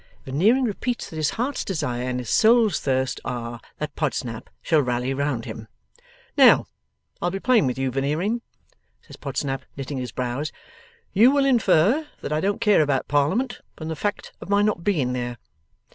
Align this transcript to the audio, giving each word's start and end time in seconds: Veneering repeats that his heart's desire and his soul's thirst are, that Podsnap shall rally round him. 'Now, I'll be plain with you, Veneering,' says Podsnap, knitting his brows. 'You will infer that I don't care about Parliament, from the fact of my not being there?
Veneering 0.25 0.63
repeats 0.63 1.07
that 1.11 1.15
his 1.15 1.29
heart's 1.29 1.63
desire 1.63 2.09
and 2.09 2.17
his 2.19 2.29
soul's 2.31 2.79
thirst 2.79 3.21
are, 3.23 3.61
that 3.77 3.95
Podsnap 3.95 4.49
shall 4.63 4.81
rally 4.81 5.13
round 5.13 5.45
him. 5.45 5.67
'Now, 6.35 6.65
I'll 7.21 7.29
be 7.29 7.39
plain 7.39 7.67
with 7.67 7.77
you, 7.77 7.91
Veneering,' 7.91 8.41
says 9.03 9.15
Podsnap, 9.17 9.61
knitting 9.77 9.99
his 9.99 10.11
brows. 10.11 10.51
'You 11.13 11.29
will 11.29 11.45
infer 11.45 12.07
that 12.21 12.33
I 12.33 12.41
don't 12.41 12.59
care 12.61 12.81
about 12.81 13.07
Parliament, 13.07 13.61
from 13.77 13.89
the 13.89 13.95
fact 13.95 14.33
of 14.41 14.49
my 14.49 14.63
not 14.63 14.83
being 14.83 15.13
there? 15.13 15.37